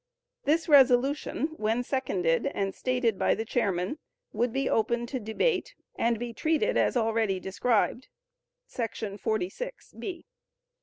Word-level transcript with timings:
This 0.45 0.67
resolution, 0.67 1.49
when 1.57 1.83
seconded, 1.83 2.47
and 2.55 2.73
stated 2.73 3.19
by 3.19 3.35
the 3.35 3.45
chairman, 3.45 3.99
would 4.33 4.51
be 4.51 4.67
open 4.67 5.05
to 5.05 5.19
debate 5.19 5.75
and 5.95 6.17
be 6.17 6.33
treated 6.33 6.75
as 6.75 6.97
already 6.97 7.39
described[§ 7.39 8.07
46, 9.19 9.93
(b)]. 9.93 10.25